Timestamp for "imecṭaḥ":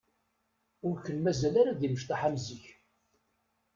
1.87-2.21